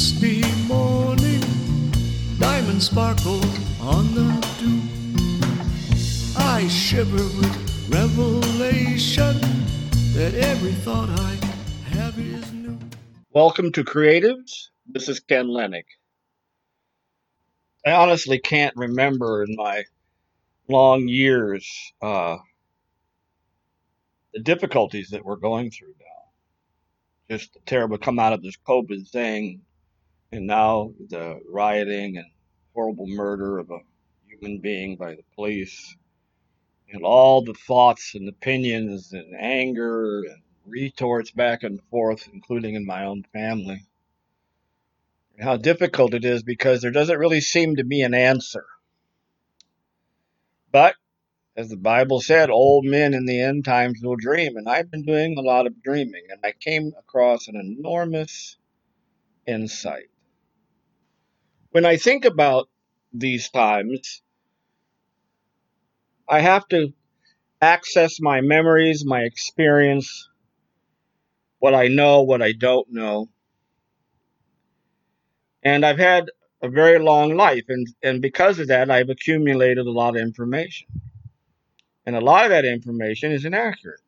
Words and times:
misty 0.00 0.40
morning, 0.66 1.42
diamonds 2.38 2.86
sparkle 2.86 3.44
on 3.82 4.14
the 4.14 4.46
dew. 4.58 4.80
I 6.38 6.66
shiver 6.68 7.16
with 7.16 7.90
revelation 7.92 9.38
that 10.14 10.32
every 10.32 10.72
thought 10.72 11.10
I 11.10 11.34
have 11.90 12.18
is 12.18 12.50
new. 12.50 12.78
Welcome 13.34 13.72
to 13.72 13.84
Creatives. 13.84 14.68
This 14.86 15.10
is 15.10 15.20
Ken 15.20 15.48
Lehnig. 15.48 15.84
I 17.84 17.90
honestly 17.90 18.38
can't 18.38 18.74
remember 18.76 19.44
in 19.44 19.54
my 19.54 19.84
long 20.66 21.08
years 21.08 21.92
uh, 22.00 22.38
the 24.32 24.40
difficulties 24.40 25.10
that 25.10 25.26
we're 25.26 25.36
going 25.36 25.70
through 25.70 25.94
now. 26.00 27.36
Just 27.36 27.52
the 27.52 27.60
terrible 27.66 27.98
come 27.98 28.18
out 28.18 28.32
of 28.32 28.42
this 28.42 28.56
COVID 28.66 29.06
thing, 29.06 29.60
and 30.32 30.46
now 30.46 30.92
the 31.08 31.40
rioting 31.48 32.16
and 32.16 32.26
horrible 32.74 33.06
murder 33.06 33.58
of 33.58 33.70
a 33.70 33.78
human 34.28 34.58
being 34.58 34.96
by 34.96 35.14
the 35.14 35.24
police, 35.34 35.96
and 36.92 37.02
all 37.02 37.42
the 37.42 37.54
thoughts 37.54 38.14
and 38.14 38.28
opinions 38.28 39.12
and 39.12 39.34
anger 39.38 40.22
and 40.24 40.42
retorts 40.66 41.30
back 41.30 41.62
and 41.62 41.80
forth, 41.90 42.28
including 42.32 42.74
in 42.74 42.86
my 42.86 43.04
own 43.04 43.24
family. 43.32 43.86
And 45.34 45.44
how 45.44 45.56
difficult 45.56 46.14
it 46.14 46.24
is 46.24 46.42
because 46.42 46.80
there 46.80 46.90
doesn't 46.90 47.18
really 47.18 47.40
seem 47.40 47.76
to 47.76 47.84
be 47.84 48.02
an 48.02 48.14
answer. 48.14 48.66
But 50.72 50.94
as 51.56 51.68
the 51.68 51.76
Bible 51.76 52.20
said, 52.20 52.50
old 52.50 52.84
men 52.84 53.14
in 53.14 53.26
the 53.26 53.40
end 53.40 53.64
times 53.64 54.00
will 54.02 54.16
dream. 54.16 54.56
And 54.56 54.68
I've 54.68 54.90
been 54.90 55.04
doing 55.04 55.36
a 55.36 55.42
lot 55.42 55.66
of 55.66 55.82
dreaming, 55.82 56.22
and 56.30 56.40
I 56.44 56.52
came 56.52 56.92
across 56.98 57.48
an 57.48 57.56
enormous 57.56 58.56
insight. 59.46 60.09
When 61.70 61.86
I 61.86 61.96
think 61.96 62.24
about 62.24 62.68
these 63.12 63.48
times, 63.48 64.22
I 66.28 66.40
have 66.40 66.66
to 66.68 66.92
access 67.62 68.20
my 68.20 68.40
memories, 68.40 69.04
my 69.04 69.20
experience, 69.20 70.28
what 71.60 71.74
I 71.74 71.86
know, 71.86 72.22
what 72.22 72.42
I 72.42 72.52
don't 72.52 72.90
know. 72.92 73.28
And 75.62 75.86
I've 75.86 75.98
had 75.98 76.30
a 76.62 76.68
very 76.68 76.98
long 76.98 77.36
life, 77.36 77.64
and, 77.68 77.86
and 78.02 78.20
because 78.20 78.58
of 78.58 78.68
that, 78.68 78.90
I've 78.90 79.10
accumulated 79.10 79.86
a 79.86 79.90
lot 79.90 80.16
of 80.16 80.22
information. 80.22 80.88
And 82.04 82.16
a 82.16 82.20
lot 82.20 82.44
of 82.44 82.50
that 82.50 82.64
information 82.64 83.30
is 83.30 83.44
inaccurate. 83.44 84.00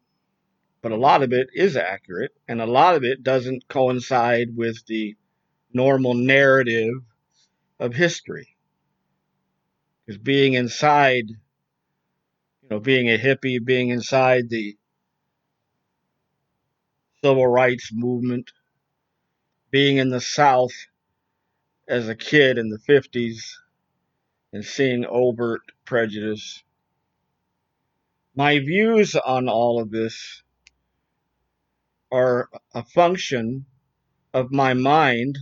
But 0.81 0.93
a 0.93 0.97
lot 0.97 1.23
of 1.23 1.33
it 1.33 1.49
is 1.55 1.77
accurate, 1.77 2.33
and 2.49 2.61
a 2.61 2.67
lot 2.67 2.97
of 2.97 3.05
it 3.05 3.23
doesn't 3.23 3.69
coincide 3.69 4.57
with 4.57 4.85
the 4.87 5.15
normal 5.73 6.15
narrative 6.15 6.95
of 7.83 7.95
history. 7.95 8.57
Because 10.07 10.23
being 10.23 10.55
inside, 10.55 11.29
you 12.63 12.69
know, 12.71 12.79
being 12.79 13.11
a 13.11 13.19
hippie, 13.19 13.63
being 13.63 13.89
inside 13.89 14.49
the 14.49 14.77
civil 17.25 17.47
rights 17.47 17.91
movement, 17.93 18.53
being 19.73 19.97
in 19.97 20.11
the 20.11 20.21
South 20.21 20.73
as 21.89 22.09
a 22.09 22.15
kid 22.15 22.57
in 22.57 22.69
the 22.69 22.79
50s 22.79 23.41
and 24.53 24.65
seeing 24.65 25.05
overt 25.05 25.63
prejudice. 25.85 26.63
My 28.37 28.61
views 28.61 29.17
on 29.17 29.49
all 29.49 29.83
of 29.83 29.91
this 29.91 30.43
are 32.13 32.49
a 32.75 32.85
function 32.85 33.67
of 34.33 34.53
my 34.53 34.73
mind 34.73 35.39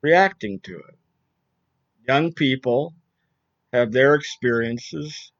reacting 0.00 0.60
to 0.60 0.78
it. 0.78 0.97
Young 2.08 2.32
people 2.32 2.94
have 3.72 3.92
their 3.92 4.14
experiences 4.14 5.30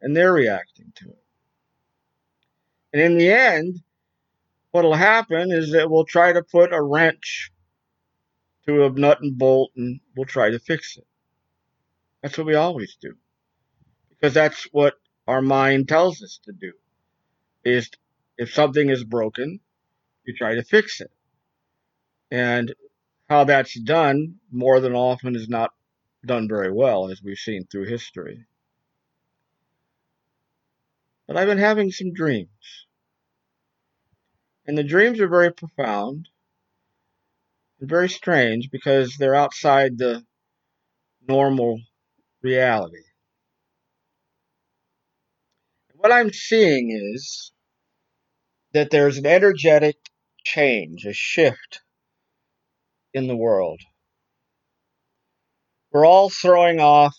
and 0.00 0.16
they're 0.16 0.32
reacting 0.32 0.92
to 0.96 1.10
it. 1.10 1.24
And 2.92 3.00
in 3.00 3.18
the 3.18 3.30
end, 3.30 3.80
what'll 4.72 4.94
happen 4.94 5.52
is 5.52 5.72
that 5.72 5.88
we'll 5.88 6.04
try 6.04 6.32
to 6.32 6.42
put 6.42 6.72
a 6.72 6.82
wrench 6.82 7.52
to 8.66 8.84
a 8.84 8.90
nut 8.90 9.22
and 9.22 9.38
bolt 9.38 9.70
and 9.76 10.00
we'll 10.16 10.26
try 10.26 10.50
to 10.50 10.58
fix 10.58 10.96
it. 10.96 11.06
That's 12.20 12.36
what 12.36 12.48
we 12.48 12.54
always 12.56 12.96
do. 13.00 13.14
Because 14.10 14.34
that's 14.34 14.68
what 14.72 14.94
our 15.28 15.40
mind 15.40 15.88
tells 15.88 16.20
us 16.22 16.40
to 16.44 16.52
do. 16.52 16.72
Is 17.64 17.90
if 18.36 18.52
something 18.52 18.90
is 18.90 19.04
broken, 19.04 19.60
you 20.24 20.34
try 20.34 20.56
to 20.56 20.64
fix 20.64 21.00
it. 21.00 21.12
And 22.30 22.74
how 23.28 23.44
that's 23.44 23.78
done 23.78 24.36
more 24.50 24.80
than 24.80 24.94
often 24.94 25.36
is 25.36 25.48
not 25.48 25.70
done 26.24 26.48
very 26.48 26.70
well, 26.70 27.10
as 27.10 27.22
we've 27.22 27.38
seen 27.38 27.66
through 27.66 27.86
history. 27.86 28.46
But 31.26 31.36
I've 31.36 31.48
been 31.48 31.58
having 31.58 31.90
some 31.90 32.12
dreams. 32.12 32.86
And 34.66 34.78
the 34.78 34.84
dreams 34.84 35.20
are 35.20 35.28
very 35.28 35.52
profound 35.52 36.28
and 37.80 37.88
very 37.88 38.08
strange 38.08 38.70
because 38.70 39.16
they're 39.16 39.34
outside 39.34 39.98
the 39.98 40.24
normal 41.26 41.80
reality. 42.42 43.02
What 45.94 46.12
I'm 46.12 46.32
seeing 46.32 46.90
is 47.14 47.52
that 48.72 48.90
there's 48.90 49.18
an 49.18 49.26
energetic 49.26 49.96
change, 50.44 51.06
a 51.06 51.12
shift 51.12 51.80
in 53.14 53.26
the 53.26 53.36
world. 53.36 53.80
We're 55.92 56.06
all 56.06 56.30
throwing 56.30 56.80
off 56.80 57.14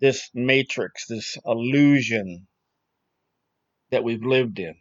this 0.00 0.30
matrix, 0.32 1.06
this 1.06 1.36
illusion 1.44 2.46
that 3.90 4.04
we've 4.04 4.24
lived 4.24 4.60
in. 4.60 4.76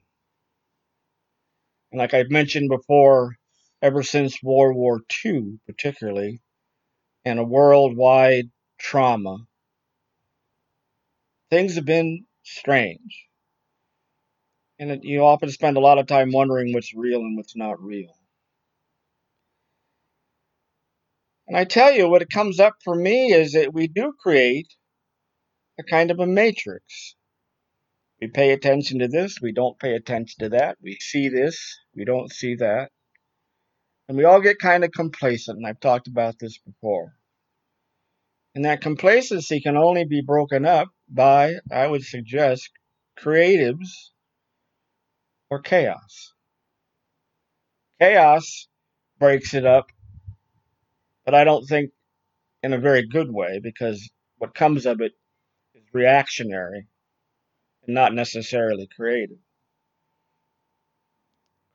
And 1.91 1.99
like 1.99 2.13
I've 2.13 2.29
mentioned 2.29 2.69
before, 2.69 3.35
ever 3.81 4.03
since 4.03 4.43
World 4.43 4.75
War 4.75 5.01
II, 5.25 5.59
particularly, 5.65 6.41
and 7.25 7.39
a 7.39 7.43
worldwide 7.43 8.51
trauma, 8.77 9.37
things 11.49 11.75
have 11.75 11.85
been 11.85 12.25
strange. 12.43 13.27
And 14.77 15.03
you 15.03 15.23
often 15.23 15.49
spend 15.49 15.77
a 15.77 15.81
lot 15.81 15.97
of 15.97 16.05
time 16.05 16.31
wondering 16.31 16.73
what's 16.73 16.93
real 16.93 17.21
and 17.21 17.37
what's 17.37 17.55
not 17.55 17.81
real. 17.81 18.13
And 21.53 21.59
I 21.59 21.65
tell 21.65 21.91
you, 21.91 22.09
what 22.09 22.23
it 22.23 22.31
comes 22.31 22.59
up 22.59 22.73
for 22.83 22.95
me 22.95 23.31
is 23.31 23.51
that 23.51 23.75
we 23.75 23.87
do 23.87 24.11
create 24.19 24.73
a 25.79 25.83
kind 25.83 26.09
of 26.09 26.19
a 26.19 26.25
matrix. 26.25 27.13
We 28.19 28.29
pay 28.29 28.53
attention 28.53 28.97
to 28.97 29.07
this, 29.07 29.37
we 29.39 29.51
don't 29.51 29.77
pay 29.77 29.93
attention 29.93 30.33
to 30.39 30.49
that. 30.57 30.77
We 30.81 30.97
see 30.99 31.29
this, 31.29 31.77
we 31.95 32.05
don't 32.05 32.33
see 32.33 32.55
that. 32.55 32.89
And 34.09 34.17
we 34.17 34.23
all 34.23 34.41
get 34.41 34.57
kind 34.57 34.83
of 34.83 34.93
complacent, 34.93 35.59
and 35.59 35.67
I've 35.67 35.79
talked 35.79 36.07
about 36.07 36.39
this 36.39 36.57
before. 36.57 37.13
And 38.55 38.65
that 38.65 38.81
complacency 38.81 39.61
can 39.61 39.77
only 39.77 40.05
be 40.05 40.23
broken 40.25 40.65
up 40.65 40.87
by, 41.07 41.57
I 41.71 41.85
would 41.85 42.03
suggest, 42.03 42.67
creatives 43.19 44.09
or 45.51 45.61
chaos. 45.61 46.33
Chaos 48.01 48.67
breaks 49.19 49.53
it 49.53 49.67
up, 49.67 49.91
but 51.25 51.33
I 51.35 51.43
don't 51.43 51.65
think 51.65 51.91
in 52.63 52.73
a 52.73 52.79
very 52.79 53.07
good 53.07 53.31
way 53.31 53.59
because 53.61 54.09
what 54.37 54.55
comes 54.55 54.85
of 54.85 55.01
it 55.01 55.13
is 55.75 55.83
reactionary 55.93 56.87
and 57.85 57.95
not 57.95 58.13
necessarily 58.13 58.87
creative. 58.95 59.37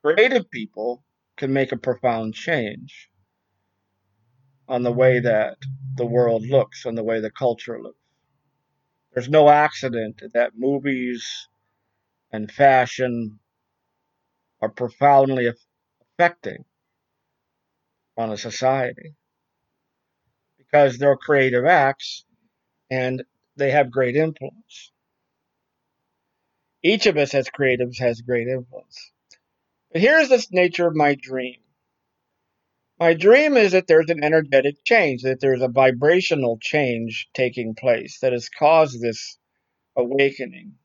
Creative 0.03 0.49
people 0.49 1.03
can 1.37 1.53
make 1.53 1.71
a 1.71 1.77
profound 1.77 2.33
change 2.33 3.09
on 4.67 4.83
the 4.83 4.91
way 4.91 5.19
that 5.19 5.57
the 5.95 6.05
world 6.05 6.45
looks, 6.45 6.85
on 6.85 6.95
the 6.95 7.03
way 7.03 7.19
the 7.19 7.31
culture 7.31 7.81
looks. 7.81 7.97
There's 9.13 9.29
no 9.29 9.49
accident 9.49 10.21
that 10.33 10.51
movies 10.55 11.27
and 12.31 12.51
fashion 12.51 13.39
are 14.61 14.69
profoundly 14.69 15.51
affecting 16.17 16.65
on 18.17 18.31
a 18.31 18.37
society 18.37 19.15
because 20.69 20.97
they're 20.97 21.17
creative 21.17 21.65
acts 21.65 22.25
and 22.89 23.23
they 23.55 23.71
have 23.71 23.91
great 23.91 24.15
influence. 24.15 24.91
Each 26.83 27.05
of 27.05 27.17
us 27.17 27.33
as 27.33 27.49
creatives 27.49 27.99
has 27.99 28.21
great 28.21 28.47
influence. 28.47 29.11
But 29.91 30.01
here's 30.01 30.29
the 30.29 30.45
nature 30.51 30.87
of 30.87 30.95
my 30.95 31.15
dream. 31.15 31.57
My 32.99 33.13
dream 33.13 33.57
is 33.57 33.71
that 33.71 33.87
there's 33.87 34.09
an 34.09 34.23
energetic 34.23 34.83
change, 34.83 35.23
that 35.23 35.39
there's 35.39 35.61
a 35.61 35.69
vibrational 35.69 36.57
change 36.61 37.29
taking 37.33 37.73
place 37.73 38.19
that 38.19 38.33
has 38.33 38.49
caused 38.49 39.01
this 39.01 39.37
awakening. 39.95 40.75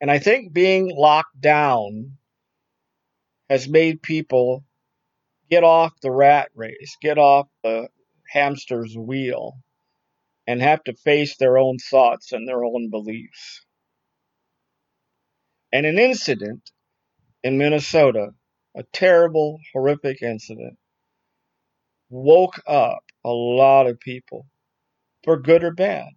And 0.00 0.10
I 0.10 0.18
think 0.18 0.52
being 0.52 0.90
locked 0.94 1.40
down 1.40 2.18
has 3.50 3.68
made 3.68 4.02
people 4.02 4.64
get 5.50 5.64
off 5.64 5.92
the 6.00 6.10
rat 6.10 6.50
race, 6.54 6.96
get 7.00 7.18
off 7.18 7.48
the 7.62 7.88
hamster's 8.32 8.96
wheel, 8.96 9.58
and 10.46 10.60
have 10.60 10.82
to 10.84 10.94
face 10.94 11.36
their 11.36 11.58
own 11.58 11.76
thoughts 11.78 12.32
and 12.32 12.48
their 12.48 12.64
own 12.64 12.90
beliefs. 12.90 13.64
And 15.72 15.86
an 15.86 15.98
incident 15.98 16.70
in 17.42 17.58
Minnesota, 17.58 18.30
a 18.76 18.84
terrible, 18.92 19.58
horrific 19.72 20.22
incident, 20.22 20.78
woke 22.10 22.60
up 22.66 23.04
a 23.24 23.30
lot 23.30 23.86
of 23.86 24.00
people 24.00 24.46
for 25.24 25.38
good 25.38 25.64
or 25.64 25.72
bad. 25.72 26.08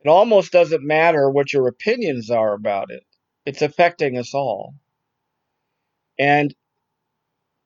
It 0.00 0.08
almost 0.08 0.52
doesn't 0.52 0.86
matter 0.86 1.28
what 1.28 1.52
your 1.52 1.66
opinions 1.66 2.30
are 2.30 2.54
about 2.54 2.90
it, 2.90 3.02
it's 3.44 3.62
affecting 3.62 4.16
us 4.16 4.34
all. 4.34 4.74
And 6.18 6.54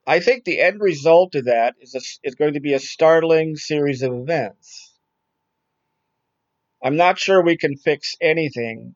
I 0.05 0.19
think 0.19 0.43
the 0.43 0.59
end 0.59 0.81
result 0.81 1.35
of 1.35 1.45
that 1.45 1.75
is, 1.79 1.95
a, 1.95 2.27
is 2.27 2.35
going 2.35 2.53
to 2.53 2.59
be 2.59 2.73
a 2.73 2.79
startling 2.79 3.55
series 3.55 4.01
of 4.01 4.13
events. 4.13 4.93
I'm 6.83 6.97
not 6.97 7.17
sure 7.17 7.41
we 7.41 7.57
can 7.57 7.77
fix 7.77 8.17
anything 8.19 8.95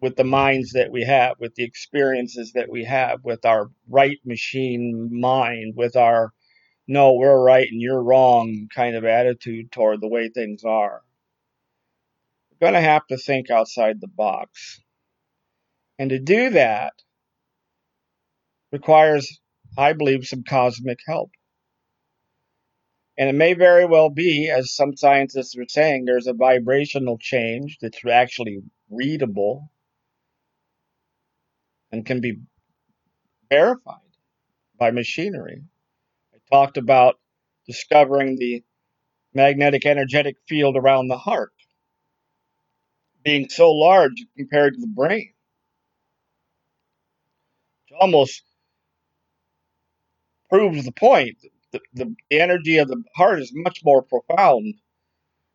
with 0.00 0.16
the 0.16 0.24
minds 0.24 0.72
that 0.72 0.92
we 0.92 1.04
have, 1.04 1.36
with 1.40 1.54
the 1.54 1.64
experiences 1.64 2.52
that 2.52 2.70
we 2.70 2.84
have, 2.84 3.24
with 3.24 3.44
our 3.46 3.70
right 3.88 4.18
machine 4.24 5.08
mind, 5.10 5.74
with 5.76 5.96
our 5.96 6.32
no, 6.90 7.12
we're 7.12 7.38
right 7.38 7.68
and 7.70 7.82
you're 7.82 8.02
wrong 8.02 8.68
kind 8.74 8.96
of 8.96 9.04
attitude 9.04 9.70
toward 9.70 10.00
the 10.00 10.08
way 10.08 10.30
things 10.30 10.64
are. 10.64 11.02
We're 12.50 12.70
going 12.70 12.82
to 12.82 12.88
have 12.88 13.06
to 13.08 13.18
think 13.18 13.50
outside 13.50 14.00
the 14.00 14.08
box. 14.08 14.80
And 15.98 16.08
to 16.10 16.18
do 16.18 16.50
that 16.50 16.94
requires, 18.72 19.38
I 19.76 19.92
believe, 19.92 20.26
some 20.26 20.42
cosmic 20.42 20.98
help. 21.06 21.30
And 23.18 23.28
it 23.28 23.34
may 23.34 23.54
very 23.54 23.84
well 23.84 24.10
be, 24.10 24.48
as 24.48 24.74
some 24.74 24.96
scientists 24.96 25.56
are 25.56 25.66
saying, 25.68 26.04
there's 26.04 26.28
a 26.28 26.32
vibrational 26.32 27.18
change 27.18 27.78
that's 27.80 28.04
actually 28.06 28.60
readable 28.90 29.70
and 31.90 32.06
can 32.06 32.20
be 32.20 32.38
verified 33.50 33.96
by 34.78 34.92
machinery. 34.92 35.62
I 36.32 36.38
talked 36.50 36.76
about 36.76 37.18
discovering 37.66 38.36
the 38.36 38.62
magnetic 39.34 39.84
energetic 39.84 40.36
field 40.48 40.76
around 40.76 41.08
the 41.08 41.18
heart 41.18 41.52
being 43.24 43.48
so 43.48 43.72
large 43.72 44.24
compared 44.36 44.74
to 44.74 44.80
the 44.80 44.86
brain. 44.86 45.32
It 47.90 47.94
almost 48.00 48.42
proves 50.48 50.84
the 50.84 50.92
point. 50.92 51.36
The, 51.72 51.80
the, 51.94 52.14
the 52.30 52.40
energy 52.40 52.78
of 52.78 52.88
the 52.88 53.02
heart 53.14 53.40
is 53.40 53.52
much 53.54 53.84
more 53.84 54.02
profound 54.02 54.74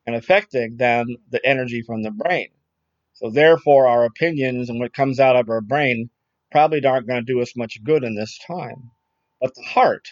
and 0.06 0.16
affecting 0.16 0.78
than 0.78 1.16
the 1.30 1.44
energy 1.46 1.82
from 1.82 2.04
the 2.04 2.12
brain. 2.12 2.50
So, 3.14 3.30
therefore, 3.30 3.88
our 3.88 4.06
opinions 4.06 4.70
and 4.70 4.80
what 4.80 4.94
comes 4.94 5.20
out 5.20 5.36
of 5.36 5.50
our 5.50 5.62
brain 5.62 6.10
probably 6.52 6.84
aren't 6.86 7.08
going 7.08 7.26
to 7.26 7.34
do 7.34 7.42
us 7.42 7.56
much 7.56 7.84
good 7.84 8.04
in 8.04 8.16
this 8.16 8.40
time. 8.46 8.92
But 9.42 9.56
the 9.56 9.64
heart 9.64 10.10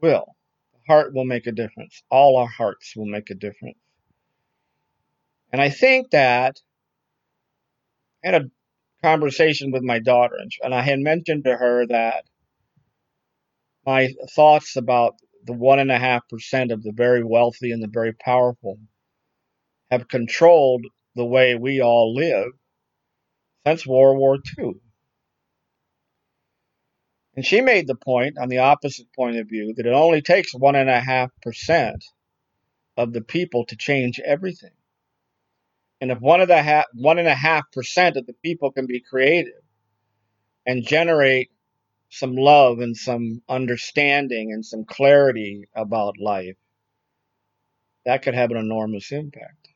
will. 0.00 0.36
The 0.72 0.92
heart 0.92 1.14
will 1.14 1.24
make 1.24 1.46
a 1.46 1.52
difference. 1.52 2.02
All 2.10 2.36
our 2.36 2.48
hearts 2.48 2.94
will 2.96 3.06
make 3.06 3.30
a 3.30 3.34
difference. 3.34 3.78
And 5.52 5.60
I 5.60 5.70
think 5.70 6.10
that 6.10 6.60
I 8.24 8.30
had 8.30 8.42
a 8.42 8.50
conversation 9.02 9.70
with 9.70 9.82
my 9.82 9.98
daughter, 9.98 10.36
and 10.62 10.74
I 10.74 10.82
had 10.82 11.00
mentioned 11.00 11.44
to 11.44 11.56
her 11.56 11.86
that 11.86 12.24
my 13.86 14.12
thoughts 14.34 14.76
about 14.76 15.14
the 15.44 15.52
one 15.52 15.78
and 15.78 15.90
a 15.90 15.98
half 15.98 16.28
percent 16.28 16.70
of 16.70 16.82
the 16.82 16.92
very 16.92 17.24
wealthy 17.24 17.72
and 17.72 17.82
the 17.82 17.88
very 17.88 18.12
powerful 18.12 18.78
have 19.90 20.08
controlled 20.08 20.84
the 21.16 21.24
way 21.24 21.54
we 21.54 21.80
all 21.80 22.14
live 22.14 22.52
since 23.66 23.86
World 23.86 24.18
War 24.18 24.38
II. 24.58 24.72
And 27.36 27.46
she 27.46 27.60
made 27.60 27.86
the 27.86 27.94
point, 27.94 28.38
on 28.38 28.48
the 28.48 28.58
opposite 28.58 29.06
point 29.14 29.36
of 29.36 29.48
view, 29.48 29.72
that 29.76 29.86
it 29.86 29.92
only 29.92 30.20
takes 30.20 30.52
one 30.54 30.76
and 30.76 30.90
a 30.90 31.00
half 31.00 31.30
percent 31.42 32.04
of 32.96 33.12
the 33.12 33.22
people 33.22 33.64
to 33.66 33.76
change 33.76 34.20
everything. 34.20 34.72
And 36.00 36.10
if 36.10 36.18
one 36.20 36.40
of 36.40 36.48
the 36.48 36.62
ha- 36.62 36.84
one 36.94 37.18
and 37.18 37.28
a 37.28 37.34
half 37.34 37.64
percent 37.72 38.16
of 38.16 38.26
the 38.26 38.34
people 38.42 38.72
can 38.72 38.86
be 38.86 39.00
creative 39.00 39.62
and 40.66 40.86
generate 40.86 41.50
some 42.10 42.34
love 42.34 42.80
and 42.80 42.96
some 42.96 43.42
understanding 43.48 44.52
and 44.52 44.64
some 44.64 44.84
clarity 44.84 45.68
about 45.74 46.18
life, 46.18 46.56
that 48.04 48.22
could 48.22 48.34
have 48.34 48.50
an 48.50 48.56
enormous 48.56 49.12
impact. 49.12 49.68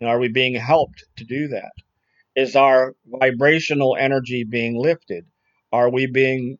And 0.00 0.08
are 0.08 0.18
we 0.18 0.28
being 0.28 0.54
helped 0.54 1.04
to 1.16 1.24
do 1.24 1.48
that? 1.48 1.72
Is 2.36 2.56
our 2.56 2.96
vibrational 3.06 3.96
energy 3.96 4.44
being 4.44 4.76
lifted? 4.76 5.26
Are 5.72 5.90
we 5.90 6.06
being 6.06 6.58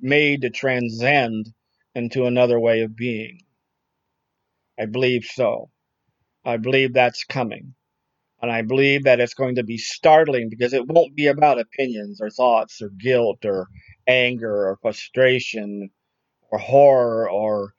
made 0.00 0.42
to 0.42 0.50
transcend 0.50 1.52
into 1.94 2.26
another 2.26 2.58
way 2.58 2.82
of 2.82 2.96
being? 2.96 3.42
I 4.78 4.86
believe 4.86 5.24
so. 5.24 5.70
I 6.44 6.56
believe 6.56 6.92
that's 6.92 7.24
coming. 7.24 7.74
And 8.42 8.50
I 8.50 8.62
believe 8.62 9.04
that 9.04 9.20
it's 9.20 9.34
going 9.34 9.54
to 9.54 9.62
be 9.62 9.78
startling 9.78 10.48
because 10.50 10.72
it 10.72 10.88
won't 10.88 11.14
be 11.14 11.28
about 11.28 11.60
opinions 11.60 12.20
or 12.20 12.28
thoughts 12.28 12.82
or 12.82 12.90
guilt 12.90 13.44
or 13.44 13.68
anger 14.08 14.66
or 14.68 14.78
frustration 14.82 15.90
or 16.50 16.58
horror 16.58 17.30
or 17.30 17.72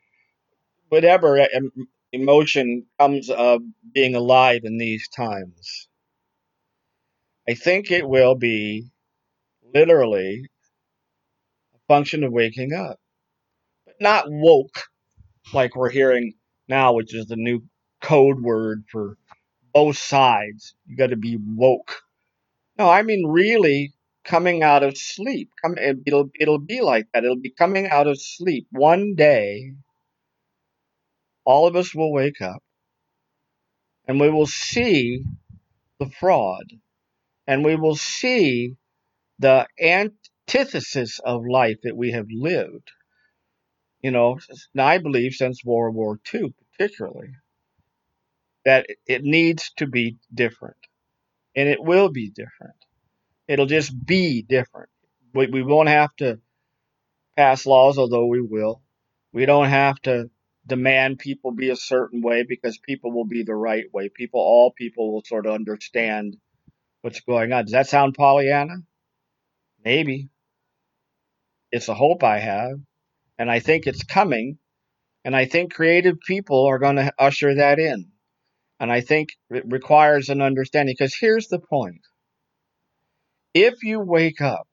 whatever 0.88 1.46
emotion 2.12 2.86
comes 2.98 3.28
of 3.28 3.60
being 3.92 4.14
alive 4.14 4.62
in 4.64 4.78
these 4.78 5.06
times. 5.08 5.88
I 7.46 7.52
think 7.54 7.90
it 7.90 8.08
will 8.08 8.34
be 8.34 8.88
literally 9.74 10.46
a 11.74 11.78
function 11.88 12.24
of 12.24 12.32
waking 12.32 12.72
up, 12.72 12.98
but 13.84 13.96
not 14.00 14.24
woke 14.28 14.84
like 15.52 15.76
we're 15.76 15.90
hearing 15.90 16.32
now, 16.68 16.94
which 16.94 17.14
is 17.14 17.26
the 17.26 17.36
new 17.36 17.60
code 18.00 18.40
word 18.40 18.84
for 18.90 19.18
both 19.74 19.98
sides. 19.98 20.74
You 20.86 20.96
got 20.96 21.08
to 21.08 21.16
be 21.16 21.36
woke. 21.36 22.02
No, 22.78 22.88
I 22.88 23.02
mean 23.02 23.26
really 23.26 23.92
coming 24.24 24.62
out 24.62 24.82
of 24.82 24.96
sleep. 24.96 25.50
Come, 25.62 25.76
it'll 25.78 26.30
it'll 26.38 26.58
be 26.58 26.80
like 26.80 27.06
that. 27.12 27.24
It'll 27.24 27.36
be 27.40 27.50
coming 27.50 27.88
out 27.88 28.06
of 28.06 28.20
sleep. 28.20 28.66
One 28.70 29.14
day, 29.14 29.72
all 31.44 31.66
of 31.66 31.76
us 31.76 31.94
will 31.94 32.12
wake 32.12 32.40
up, 32.40 32.62
and 34.08 34.18
we 34.20 34.30
will 34.30 34.46
see 34.46 35.24
the 35.98 36.08
fraud, 36.08 36.64
and 37.46 37.64
we 37.64 37.76
will 37.76 37.96
see 37.96 38.74
the 39.38 39.66
antithesis 39.80 41.20
of 41.24 41.44
life 41.46 41.78
that 41.82 41.96
we 41.96 42.12
have 42.12 42.28
lived. 42.30 42.90
You 44.02 44.10
know, 44.10 44.38
I 44.78 44.98
believe 44.98 45.32
since 45.32 45.64
World 45.64 45.94
War 45.94 46.20
II, 46.32 46.54
particularly, 46.78 47.30
that 48.64 48.86
it 49.06 49.22
needs 49.22 49.70
to 49.76 49.86
be 49.86 50.16
different, 50.32 50.76
and 51.54 51.68
it 51.68 51.82
will 51.82 52.08
be 52.08 52.30
different. 52.30 52.76
It'll 53.46 53.66
just 53.66 53.92
be 54.06 54.42
different. 54.42 54.88
We, 55.34 55.46
we 55.46 55.62
won't 55.62 55.88
have 55.88 56.14
to 56.16 56.40
pass 57.36 57.66
laws, 57.66 57.98
although 57.98 58.26
we 58.26 58.40
will. 58.40 58.82
We 59.32 59.46
don't 59.46 59.68
have 59.68 60.00
to 60.02 60.30
demand 60.66 61.18
people 61.18 61.52
be 61.52 61.70
a 61.70 61.76
certain 61.76 62.22
way 62.22 62.44
because 62.48 62.78
people 62.78 63.12
will 63.12 63.26
be 63.26 63.42
the 63.42 63.54
right 63.54 63.84
way. 63.92 64.08
People, 64.08 64.40
all 64.40 64.72
people 64.72 65.12
will 65.12 65.22
sort 65.24 65.46
of 65.46 65.54
understand 65.54 66.36
what's 67.02 67.20
going 67.20 67.52
on. 67.52 67.64
Does 67.64 67.72
that 67.72 67.88
sound 67.88 68.14
Pollyanna? 68.14 68.76
Maybe. 69.84 70.30
It's 71.70 71.88
a 71.88 71.94
hope 71.94 72.22
I 72.22 72.38
have, 72.38 72.78
and 73.36 73.50
I 73.50 73.58
think 73.58 73.86
it's 73.86 74.04
coming, 74.04 74.58
and 75.24 75.34
I 75.34 75.44
think 75.46 75.74
creative 75.74 76.20
people 76.20 76.66
are 76.66 76.78
going 76.78 76.96
to 76.96 77.12
usher 77.18 77.56
that 77.56 77.80
in. 77.80 78.12
And 78.84 78.92
I 78.92 79.00
think 79.00 79.30
it 79.48 79.64
requires 79.66 80.28
an 80.28 80.42
understanding 80.42 80.94
because 80.94 81.16
here's 81.18 81.48
the 81.48 81.58
point 81.58 82.02
if 83.54 83.82
you 83.82 83.98
wake 83.98 84.42
up 84.42 84.68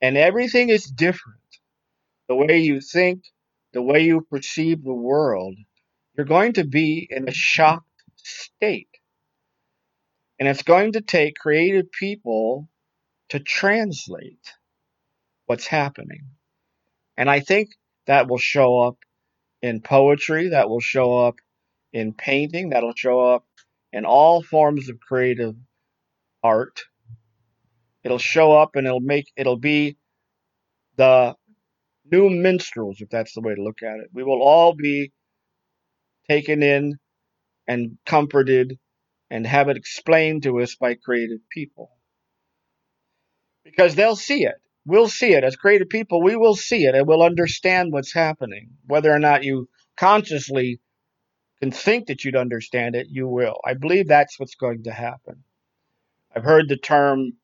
and 0.00 0.16
everything 0.16 0.70
is 0.70 0.86
different, 0.86 1.36
the 2.30 2.34
way 2.34 2.60
you 2.60 2.80
think, 2.80 3.24
the 3.74 3.82
way 3.82 4.04
you 4.04 4.22
perceive 4.22 4.82
the 4.82 4.94
world, 4.94 5.54
you're 6.16 6.24
going 6.24 6.54
to 6.54 6.64
be 6.64 7.06
in 7.10 7.28
a 7.28 7.34
shocked 7.34 7.84
state. 8.16 8.88
And 10.40 10.48
it's 10.48 10.62
going 10.62 10.92
to 10.92 11.02
take 11.02 11.34
creative 11.36 11.92
people 11.92 12.70
to 13.28 13.38
translate 13.38 14.54
what's 15.44 15.66
happening. 15.66 16.28
And 17.18 17.28
I 17.28 17.40
think 17.40 17.68
that 18.06 18.30
will 18.30 18.38
show 18.38 18.80
up 18.80 18.96
in 19.60 19.82
poetry, 19.82 20.48
that 20.48 20.70
will 20.70 20.80
show 20.80 21.18
up 21.18 21.34
in 21.94 22.12
painting, 22.12 22.70
that'll 22.70 22.94
show 22.94 23.20
up 23.20 23.46
in 23.90 24.04
all 24.04 24.42
forms 24.42 24.90
of 24.90 25.00
creative 25.00 25.54
art 26.42 26.82
it'll 28.04 28.18
show 28.18 28.52
up 28.52 28.76
and 28.76 28.86
it'll 28.86 29.00
make 29.00 29.32
it'll 29.36 29.58
be 29.58 29.96
the 30.96 31.34
new 32.04 32.30
minstrels, 32.30 33.00
if 33.00 33.08
that's 33.08 33.34
the 33.34 33.40
way 33.40 33.54
to 33.54 33.62
look 33.62 33.82
at 33.82 33.98
it. 33.98 34.10
We 34.12 34.22
will 34.22 34.42
all 34.42 34.74
be 34.74 35.10
taken 36.28 36.62
in 36.62 36.98
and 37.66 37.98
comforted 38.06 38.78
and 39.30 39.46
have 39.46 39.68
it 39.68 39.76
explained 39.76 40.44
to 40.44 40.60
us 40.60 40.76
by 40.76 40.94
creative 40.94 41.40
people. 41.50 41.90
Because 43.64 43.94
they'll 43.94 44.16
see 44.16 44.44
it. 44.44 44.56
We'll 44.86 45.08
see 45.08 45.32
it. 45.32 45.42
As 45.42 45.56
creative 45.56 45.88
people, 45.88 46.22
we 46.22 46.36
will 46.36 46.54
see 46.54 46.84
it 46.84 46.94
and 46.94 47.08
we'll 47.08 47.22
understand 47.22 47.90
what's 47.90 48.12
happening. 48.12 48.68
Whether 48.86 49.10
or 49.10 49.18
not 49.18 49.42
you 49.42 49.68
consciously 49.96 50.78
can 51.60 51.70
think 51.70 52.06
that 52.08 52.24
you'd 52.24 52.36
understand 52.36 52.94
it, 52.94 53.08
you 53.10 53.28
will. 53.28 53.58
I 53.64 53.74
believe 53.74 54.08
that's 54.08 54.38
what's 54.38 54.54
going 54.54 54.84
to 54.84 54.92
happen. 54.92 55.44
I've 56.34 56.44
heard 56.44 56.68
the 56.68 56.76
term 56.76 57.34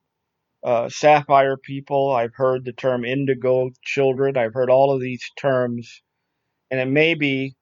uh, 0.62 0.88
sapphire 0.88 1.56
people. 1.56 2.14
I've 2.14 2.34
heard 2.34 2.64
the 2.64 2.72
term 2.72 3.04
indigo 3.04 3.70
children. 3.82 4.36
I've 4.36 4.54
heard 4.54 4.70
all 4.70 4.92
of 4.92 5.00
these 5.00 5.24
terms. 5.38 6.02
And 6.70 6.80
it 6.80 6.88
may 6.88 7.14
be 7.14 7.56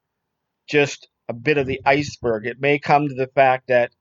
just 0.69 1.09
a 1.29 1.33
bit 1.33 1.59
of 1.59 1.67
the 1.67 1.81
iceberg. 1.85 2.47
It 2.47 2.61
may 2.61 2.79
come 2.79 3.09
to 3.09 3.15
the 3.15 3.31
fact 3.35 3.69
that 3.69 3.93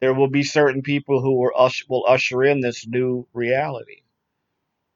there 0.00 0.14
will 0.14 0.28
be 0.30 0.42
certain 0.42 0.82
people 0.82 1.20
who 1.20 1.38
will 1.38 1.52
usher, 1.56 1.84
will 1.88 2.04
usher 2.08 2.42
in 2.44 2.60
this 2.60 2.86
new 2.86 3.26
reality. 3.32 4.02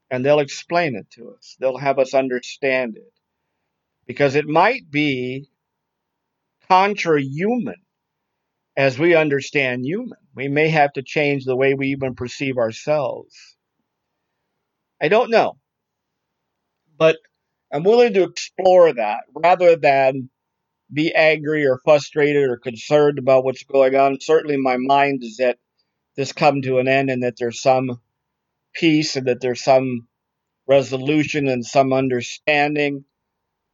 And 0.09 0.25
they'll 0.25 0.39
explain 0.39 0.95
it 0.95 1.09
to 1.11 1.35
us. 1.37 1.55
They'll 1.59 1.77
have 1.77 1.99
us 1.99 2.13
understand 2.13 2.97
it. 2.97 3.11
Because 4.05 4.35
it 4.35 4.47
might 4.47 4.91
be 4.91 5.49
contra 6.73 7.21
human 7.21 7.75
as 8.75 8.97
we 8.97 9.13
understand 9.13 9.85
human. 9.85 10.17
We 10.35 10.47
may 10.47 10.69
have 10.69 10.91
to 10.93 11.03
change 11.03 11.45
the 11.45 11.55
way 11.55 11.75
we 11.75 11.89
even 11.89 12.15
perceive 12.15 12.57
ourselves. 12.57 13.35
I 14.99 15.07
don't 15.07 15.29
know. 15.29 15.57
But 16.97 17.17
I'm 17.71 17.83
willing 17.83 18.15
to 18.15 18.23
explore 18.23 18.91
that 18.91 19.19
rather 19.35 19.75
than 19.75 20.31
be 20.91 21.13
angry 21.13 21.63
or 21.63 21.79
frustrated 21.85 22.49
or 22.49 22.57
concerned 22.57 23.19
about 23.19 23.43
what's 23.43 23.63
going 23.63 23.95
on. 23.95 24.19
Certainly, 24.19 24.57
my 24.57 24.77
mind 24.77 25.23
is 25.23 25.37
that 25.37 25.59
this 26.17 26.33
come 26.33 26.63
to 26.63 26.79
an 26.79 26.87
end 26.87 27.11
and 27.11 27.21
that 27.21 27.35
there's 27.37 27.61
some 27.61 28.01
peace 28.73 29.15
and 29.15 29.27
that 29.27 29.41
there's 29.41 29.63
some 29.63 30.07
resolution 30.67 31.47
and 31.47 31.63
some 31.63 31.93
understanding 31.93 33.05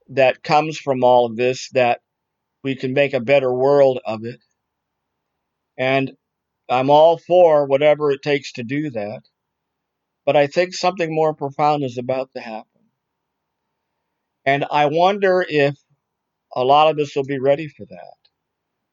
that 0.10 0.44
comes 0.44 0.78
from 0.78 1.02
all 1.06 1.26
of 1.26 1.38
this 1.38 1.70
that 1.70 2.02
we 2.64 2.76
can 2.76 2.94
make 2.94 3.14
a 3.14 3.20
better 3.20 3.54
world 3.54 4.00
of 4.06 4.26
it. 4.26 4.40
And 5.78 6.12
I'm 6.70 6.90
all 6.90 7.18
for 7.18 7.66
whatever 7.66 8.12
it 8.12 8.22
takes 8.22 8.54
to 8.54 8.64
do 8.64 8.90
that. 8.92 9.22
But 10.26 10.36
I 10.36 10.48
think 10.48 10.74
something 10.74 11.14
more 11.14 11.34
profound 11.34 11.84
is 11.84 11.98
about 11.98 12.30
to 12.36 12.42
happen. 12.42 12.66
And 14.46 14.66
I 14.72 14.88
wonder 14.88 15.46
if 15.48 15.78
a 16.56 16.64
lot 16.64 16.90
of 16.90 17.00
us 17.00 17.16
will 17.16 17.24
be 17.24 17.40
ready 17.40 17.68
for 17.68 17.86
that. 17.86 18.16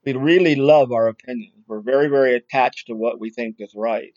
We 0.04 0.12
really 0.14 0.54
love 0.54 0.92
our 0.92 1.08
opinions. 1.08 1.64
We're 1.66 1.80
very, 1.80 2.08
very 2.08 2.36
attached 2.36 2.86
to 2.86 2.94
what 2.94 3.18
we 3.20 3.30
think 3.30 3.56
is 3.58 3.74
right. 3.74 4.16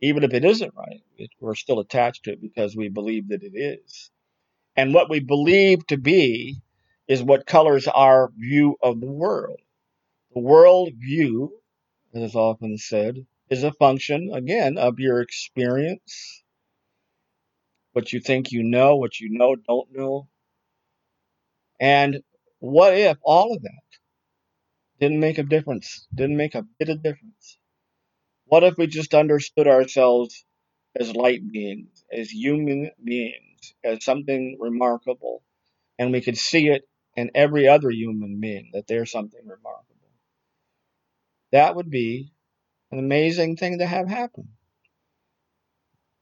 Even 0.00 0.24
if 0.24 0.34
it 0.34 0.44
isn't 0.44 0.74
right, 0.76 1.02
it, 1.16 1.30
we're 1.40 1.54
still 1.54 1.80
attached 1.80 2.24
to 2.24 2.32
it 2.32 2.40
because 2.40 2.76
we 2.76 2.88
believe 2.88 3.28
that 3.28 3.42
it 3.42 3.56
is. 3.56 4.10
And 4.76 4.94
what 4.94 5.10
we 5.10 5.20
believe 5.20 5.86
to 5.88 5.96
be 5.96 6.56
is 7.08 7.22
what 7.22 7.46
colors 7.46 7.88
our 7.88 8.30
view 8.36 8.76
of 8.82 9.00
the 9.00 9.10
world. 9.10 9.60
The 10.34 10.40
world 10.40 10.92
view, 10.94 11.60
as 12.14 12.22
is 12.22 12.34
often 12.36 12.76
said, 12.76 13.26
is 13.48 13.64
a 13.64 13.72
function, 13.72 14.30
again, 14.34 14.76
of 14.76 15.00
your 15.00 15.22
experience, 15.22 16.42
what 17.92 18.12
you 18.12 18.20
think 18.20 18.52
you 18.52 18.62
know, 18.62 18.96
what 18.96 19.18
you 19.18 19.30
know, 19.30 19.56
don't 19.56 19.88
know. 19.90 20.28
And 21.80 22.22
what 22.58 22.94
if 22.94 23.16
all 23.22 23.54
of 23.54 23.62
that 23.62 23.98
didn't 25.00 25.20
make 25.20 25.38
a 25.38 25.42
difference, 25.42 26.06
didn't 26.14 26.36
make 26.36 26.54
a 26.54 26.66
bit 26.78 26.90
of 26.90 27.02
difference? 27.02 27.58
What 28.44 28.64
if 28.64 28.76
we 28.76 28.86
just 28.86 29.14
understood 29.14 29.66
ourselves 29.66 30.44
as 30.98 31.14
light 31.14 31.40
beings, 31.50 32.04
as 32.12 32.30
human 32.30 32.90
beings, 33.02 33.74
as 33.84 34.04
something 34.04 34.58
remarkable, 34.60 35.42
and 35.98 36.12
we 36.12 36.20
could 36.20 36.36
see 36.36 36.68
it 36.68 36.82
in 37.18 37.32
every 37.34 37.66
other 37.66 37.90
human 37.90 38.38
being 38.40 38.70
that 38.72 38.86
they're 38.86 39.04
something 39.04 39.40
remarkable? 39.40 39.84
That 41.50 41.74
would 41.74 41.90
be 41.90 42.32
an 42.92 43.00
amazing 43.00 43.56
thing 43.56 43.78
to 43.78 43.86
have 43.86 44.08
happen. 44.08 44.50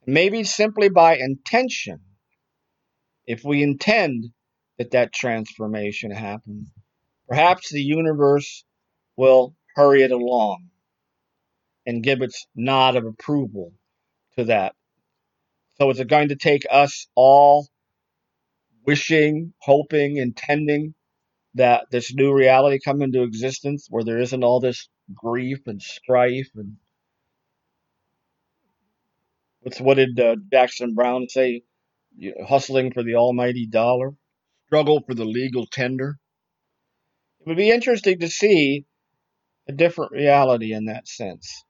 Maybe 0.07 0.43
simply 0.45 0.89
by 0.89 1.17
intention, 1.17 2.01
if 3.27 3.45
we 3.45 3.63
intend 3.63 4.27
that 4.79 4.93
that 4.93 5.13
transformation 5.13 6.13
happen, 6.13 6.71
perhaps 7.29 7.71
the 7.71 7.83
universe 7.83 8.65
will 9.17 9.55
hurry 9.75 10.03
it 10.03 10.13
along 10.13 10.71
and 11.85 12.03
give 12.03 12.23
its 12.23 12.47
nod 12.55 12.97
of 12.97 13.05
approval 13.05 13.75
to 14.39 14.45
that. 14.45 14.75
So 15.79 15.91
is 15.91 16.01
it 16.01 16.09
going 16.09 16.29
to 16.29 16.37
take 16.37 16.65
us 16.71 17.07
all 17.15 17.69
wishing, 18.87 19.53
hoping, 19.61 20.17
intending 20.17 20.95
that 21.55 21.87
this 21.91 22.15
new 22.15 22.33
reality 22.33 22.79
come 22.85 23.03
into 23.03 23.23
existence 23.23 23.87
where 23.91 24.05
there 24.05 24.19
isn't 24.19 24.45
all 24.45 24.61
this 24.61 24.89
grief 25.15 25.59
and 25.67 25.83
strife 25.83 26.51
and 26.55 26.77
what's 29.61 29.81
what 29.81 29.97
did 29.97 30.19
uh, 30.21 30.37
Jackson 30.53 30.95
Browne 30.95 31.29
say? 31.29 31.63
Hustling 32.47 32.93
for 32.93 33.03
the 33.03 33.17
almighty 33.17 33.67
dollar, 33.67 34.15
struggle 34.67 35.03
for 35.07 35.15
the 35.15 35.25
legal 35.25 35.67
tender. 35.67 36.19
It 37.41 37.49
would 37.49 37.57
be 37.57 37.71
interesting 37.71 38.21
to 38.21 38.29
see 38.29 38.87
a 39.69 39.73
different 39.73 40.13
reality 40.13 40.73
in 40.73 40.87
that 40.87 41.09
sense. 41.09 41.66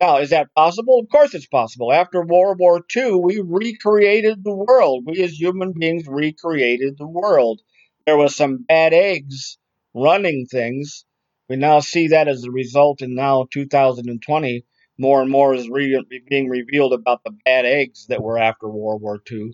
Now, 0.00 0.18
is 0.18 0.30
that 0.30 0.54
possible? 0.54 1.00
Of 1.00 1.08
course 1.10 1.34
it's 1.34 1.46
possible. 1.46 1.92
After 1.92 2.24
World 2.24 2.58
War 2.60 2.82
II, 2.96 3.16
we 3.16 3.40
recreated 3.40 4.44
the 4.44 4.54
world. 4.54 5.04
We 5.06 5.22
as 5.22 5.38
human 5.38 5.72
beings 5.78 6.06
recreated 6.08 6.98
the 6.98 7.06
world. 7.06 7.60
There 8.06 8.16
was 8.16 8.36
some 8.36 8.64
bad 8.68 8.94
eggs 8.94 9.58
running 9.94 10.46
things. 10.46 11.04
We 11.48 11.56
now 11.56 11.80
see 11.80 12.08
that 12.08 12.28
as 12.28 12.44
a 12.44 12.50
result 12.50 13.02
in 13.02 13.14
now 13.14 13.48
2020, 13.52 14.64
more 14.98 15.22
and 15.22 15.30
more 15.30 15.54
is 15.54 15.68
re- 15.68 16.04
being 16.28 16.48
revealed 16.48 16.92
about 16.94 17.22
the 17.24 17.32
bad 17.44 17.66
eggs 17.66 18.06
that 18.08 18.22
were 18.22 18.38
after 18.38 18.68
World 18.68 19.02
War 19.02 19.20
II. 19.30 19.52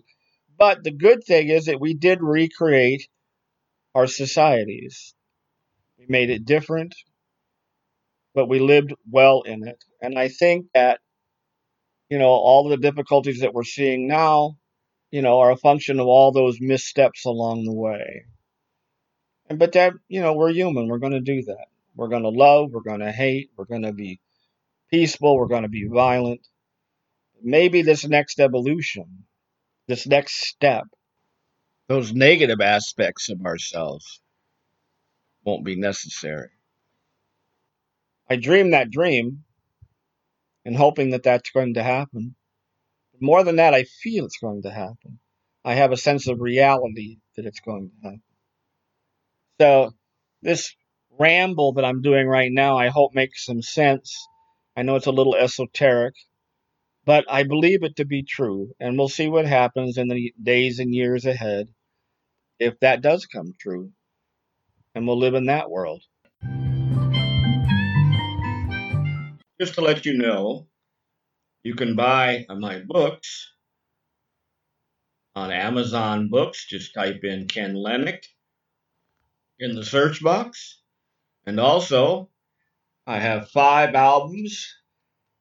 But 0.57 0.83
the 0.83 0.91
good 0.91 1.23
thing 1.23 1.49
is 1.49 1.65
that 1.65 1.81
we 1.81 1.93
did 1.93 2.21
recreate 2.21 3.07
our 3.95 4.07
societies. 4.07 5.13
We 5.97 6.05
made 6.07 6.29
it 6.29 6.45
different 6.45 6.95
but 8.37 8.47
we 8.47 8.59
lived 8.59 8.93
well 9.09 9.41
in 9.41 9.67
it. 9.67 9.83
And 10.01 10.17
I 10.17 10.27
think 10.27 10.67
that, 10.73 10.99
you 12.09 12.19
know, 12.19 12.29
all 12.29 12.69
the 12.69 12.77
difficulties 12.77 13.41
that 13.41 13.53
we're 13.53 13.63
seeing 13.63 14.07
now, 14.07 14.57
you 15.11 15.21
know, 15.21 15.39
are 15.39 15.51
a 15.51 15.57
function 15.57 15.99
of 15.99 16.07
all 16.07 16.31
those 16.31 16.57
missteps 16.59 17.25
along 17.25 17.63
the 17.63 17.73
way. 17.73 18.25
And 19.49 19.59
but 19.59 19.71
that, 19.73 19.93
you 20.07 20.21
know, 20.21 20.33
we're 20.33 20.51
human. 20.51 20.87
We're 20.87 20.99
going 20.99 21.13
to 21.13 21.21
do 21.21 21.43
that. 21.43 21.67
We're 21.95 22.09
going 22.09 22.23
to 22.23 22.29
love. 22.29 22.71
We're 22.71 22.81
going 22.81 22.99
to 22.99 23.11
hate. 23.11 23.49
We're 23.57 23.65
going 23.65 23.83
to 23.83 23.93
be 23.93 24.19
peaceful. 24.91 25.37
We're 25.37 25.47
going 25.47 25.63
to 25.63 25.69
be 25.69 25.87
violent. 25.87 26.47
Maybe 27.41 27.81
this 27.81 28.05
next 28.05 28.39
evolution, 28.39 29.25
this 29.87 30.07
next 30.07 30.47
step, 30.47 30.85
those 31.87 32.13
negative 32.13 32.61
aspects 32.61 33.29
of 33.29 33.45
ourselves 33.45 34.21
won't 35.43 35.63
be 35.63 35.75
necessary. 35.75 36.49
I 38.29 38.35
dream 38.35 38.71
that 38.71 38.91
dream 38.91 39.45
and 40.67 40.75
hoping 40.75 41.11
that 41.11 41.23
that's 41.23 41.49
going 41.51 41.75
to 41.75 41.81
happen. 41.81 42.35
More 43.21 43.41
than 43.45 43.55
that, 43.55 43.73
I 43.73 43.85
feel 43.85 44.25
it's 44.25 44.37
going 44.37 44.63
to 44.63 44.69
happen. 44.69 45.17
I 45.63 45.75
have 45.75 45.93
a 45.93 45.97
sense 45.97 46.27
of 46.27 46.41
reality 46.41 47.19
that 47.37 47.45
it's 47.45 47.61
going 47.61 47.89
to 47.89 47.95
happen. 48.03 48.21
So, 49.61 49.91
this 50.41 50.75
ramble 51.17 51.71
that 51.73 51.85
I'm 51.85 52.01
doing 52.01 52.27
right 52.27 52.51
now, 52.51 52.77
I 52.77 52.89
hope 52.89 53.15
makes 53.15 53.45
some 53.45 53.61
sense. 53.61 54.13
I 54.75 54.83
know 54.83 54.97
it's 54.97 55.07
a 55.07 55.11
little 55.11 55.35
esoteric, 55.35 56.15
but 57.05 57.23
I 57.29 57.43
believe 57.43 57.83
it 57.83 57.95
to 57.95 58.05
be 58.05 58.23
true. 58.23 58.73
And 58.77 58.97
we'll 58.97 59.07
see 59.07 59.29
what 59.29 59.45
happens 59.45 59.97
in 59.97 60.09
the 60.09 60.33
days 60.43 60.79
and 60.79 60.93
years 60.93 61.25
ahead 61.25 61.67
if 62.59 62.77
that 62.81 63.01
does 63.01 63.25
come 63.25 63.53
true. 63.57 63.91
And 64.93 65.07
we'll 65.07 65.17
live 65.17 65.33
in 65.33 65.45
that 65.45 65.71
world. 65.71 66.03
Just 69.59 69.73
to 69.73 69.81
let 69.81 70.05
you 70.05 70.13
know, 70.13 70.67
you 71.63 71.73
can 71.73 71.95
buy 71.95 72.45
uh, 72.47 72.55
my 72.55 72.79
books 72.79 73.51
on 75.35 75.51
Amazon 75.51 76.29
Books. 76.29 76.67
Just 76.67 76.93
type 76.93 77.23
in 77.23 77.47
Ken 77.47 77.73
Lehnig 77.73 78.23
in 79.57 79.75
the 79.75 79.83
search 79.83 80.21
box. 80.21 80.79
And 81.47 81.59
also, 81.59 82.29
I 83.07 83.17
have 83.17 83.49
five 83.49 83.95
albums 83.95 84.67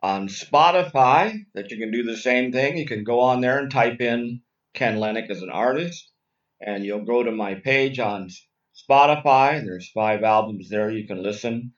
on 0.03 0.29
Spotify 0.29 1.45
that 1.53 1.71
you 1.71 1.77
can 1.77 1.91
do 1.91 2.03
the 2.03 2.17
same 2.17 2.53
thing. 2.53 2.79
You 2.79 2.87
can 2.87 3.05
go 3.05 3.21
on 3.21 3.43
there 3.43 3.59
and 3.59 3.71
type 3.71 4.01
in 4.01 4.41
Ken 4.73 4.97
Lehnig 4.97 5.29
as 5.29 5.43
an 5.43 5.51
artist. 5.51 6.11
And 6.59 6.87
you'll 6.87 7.05
go 7.05 7.23
to 7.23 7.33
my 7.33 7.57
page 7.57 7.99
on 7.99 8.31
Spotify. 8.75 9.63
There's 9.63 9.91
five 9.91 10.23
albums 10.23 10.71
there 10.71 10.91
you 10.91 11.07
can 11.07 11.23
listen 11.23 11.75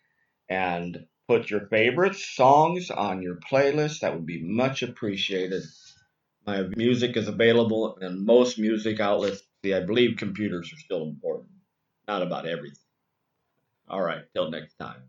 and 0.49 1.05
put 1.29 1.51
your 1.51 1.69
favorite 1.69 2.17
songs 2.17 2.91
on 2.91 3.23
your 3.23 3.37
playlist. 3.37 4.01
That 4.01 4.15
would 4.15 4.27
be 4.27 4.43
much 4.43 4.83
appreciated. 4.83 5.63
My 6.47 6.63
music 6.77 7.17
is 7.17 7.29
available 7.29 7.99
in 8.01 8.25
most 8.25 8.59
music 8.59 8.99
outlets. 8.99 9.43
See, 9.63 9.75
I 9.75 9.81
believe 9.81 10.17
computers 10.17 10.73
are 10.73 10.79
still 10.79 11.03
important, 11.03 11.51
not 12.09 12.23
about 12.23 12.47
everything. 12.47 12.79
All 13.89 14.03
right, 14.03 14.23
till 14.35 14.51
next 14.51 14.77
time. 14.77 15.03